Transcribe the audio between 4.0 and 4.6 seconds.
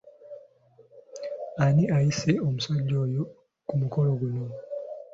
guno?